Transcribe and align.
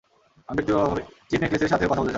আমি 0.49 0.55
ব্যাক্তিগত 0.57 0.79
ভাবে 0.83 1.03
চিফ 1.29 1.39
নিকলসের 1.41 1.71
সাথেও 1.71 1.89
কথা 1.89 2.01
বলতে 2.01 2.07
চাই। 2.07 2.09